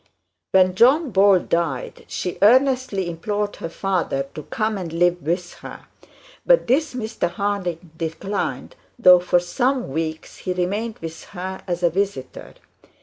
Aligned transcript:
When 0.51 0.73
John 0.73 1.11
Bold 1.11 1.47
died, 1.47 2.05
she 2.07 2.39
earnestly 2.41 3.07
implored 3.07 3.57
her 3.57 3.69
father 3.69 4.23
to 4.33 4.41
come 4.41 4.75
and 4.75 4.91
live 4.91 5.21
with 5.21 5.53
her, 5.59 5.85
but 6.43 6.65
this 6.65 6.95
Mr 6.95 7.29
Harding 7.29 7.91
declined, 7.97 8.75
though 8.97 9.19
for 9.19 9.39
some 9.39 9.89
weeks 9.91 10.37
he 10.37 10.53
remained 10.53 10.97
with 11.03 11.23
her 11.25 11.61
as 11.67 11.83
a 11.83 11.91
visitor. 11.91 12.55